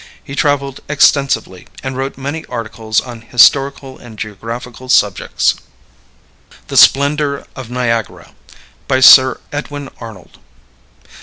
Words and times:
He 0.23 0.33
traveled 0.33 0.79
extensively, 0.89 1.67
and 1.83 1.95
wrote 1.95 2.17
many 2.17 2.43
articles 2.45 3.01
on 3.01 3.21
historical 3.21 3.99
and 3.99 4.17
geographical 4.17 4.89
subjects. 4.89 5.53
THE 6.69 6.77
SPLENDOR 6.77 7.45
OF 7.55 7.69
NIAGARA. 7.69 8.33
BY 8.87 8.99
SIR 8.99 9.39
EDWIN 9.51 9.89
ARNOLD. 9.99 10.39